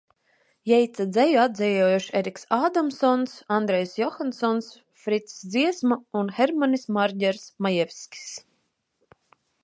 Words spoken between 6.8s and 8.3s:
Marģers Majevskis.